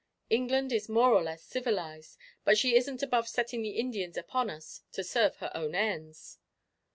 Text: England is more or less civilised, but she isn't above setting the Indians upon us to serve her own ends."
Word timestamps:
England 0.31 0.71
is 0.71 0.89
more 0.89 1.13
or 1.13 1.21
less 1.21 1.43
civilised, 1.43 2.17
but 2.43 2.57
she 2.57 2.73
isn't 2.75 3.03
above 3.03 3.27
setting 3.27 3.61
the 3.61 3.77
Indians 3.77 4.17
upon 4.17 4.49
us 4.49 4.81
to 4.93 5.03
serve 5.03 5.35
her 5.35 5.51
own 5.53 5.75
ends." 5.75 6.39